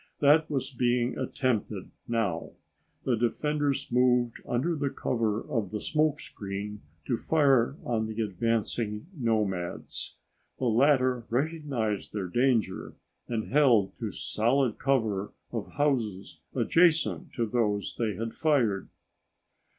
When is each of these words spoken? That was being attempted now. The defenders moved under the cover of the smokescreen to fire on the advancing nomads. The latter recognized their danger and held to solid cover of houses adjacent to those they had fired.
That 0.19 0.49
was 0.49 0.71
being 0.71 1.15
attempted 1.15 1.91
now. 2.07 2.53
The 3.03 3.15
defenders 3.15 3.87
moved 3.91 4.41
under 4.47 4.75
the 4.75 4.89
cover 4.89 5.39
of 5.47 5.69
the 5.69 5.77
smokescreen 5.77 6.79
to 7.05 7.17
fire 7.17 7.75
on 7.85 8.07
the 8.07 8.19
advancing 8.23 9.05
nomads. 9.15 10.17
The 10.57 10.65
latter 10.65 11.25
recognized 11.29 12.13
their 12.13 12.29
danger 12.29 12.95
and 13.27 13.51
held 13.53 13.95
to 13.99 14.11
solid 14.11 14.79
cover 14.79 15.33
of 15.51 15.73
houses 15.73 16.39
adjacent 16.55 17.33
to 17.33 17.45
those 17.45 17.95
they 17.99 18.15
had 18.15 18.33
fired. 18.33 18.89